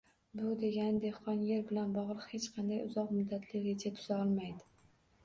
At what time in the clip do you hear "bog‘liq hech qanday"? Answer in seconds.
1.97-2.81